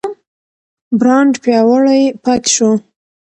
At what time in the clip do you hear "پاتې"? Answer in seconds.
2.23-2.49